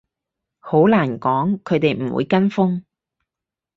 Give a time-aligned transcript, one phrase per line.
[0.57, 2.81] 好難講，佢哋唔會跟風